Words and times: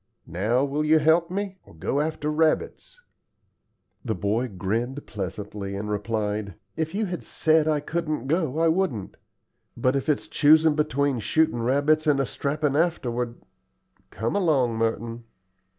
Now, 0.25 0.63
will 0.63 0.83
you 0.83 0.97
help 0.97 1.29
me? 1.29 1.59
or 1.63 1.75
go 1.75 1.99
after 2.01 2.31
rabbits?" 2.31 2.99
The 4.03 4.15
boy 4.15 4.47
grinned 4.47 5.05
pleasantly, 5.05 5.75
and 5.75 5.91
replied, 5.91 6.55
"If 6.75 6.95
you 6.95 7.05
had 7.05 7.21
said 7.21 7.67
I 7.67 7.81
couldn't 7.81 8.25
go, 8.25 8.57
I 8.57 8.67
wouldn't; 8.67 9.15
but 9.77 9.95
if 9.95 10.09
it's 10.09 10.27
choosin' 10.27 10.73
between 10.73 11.19
shootin' 11.19 11.61
rabbits 11.61 12.07
and 12.07 12.19
a 12.19 12.25
strappin' 12.25 12.75
afterward 12.75 13.35
come 14.09 14.35
along, 14.35 14.77
Merton." 14.79 15.23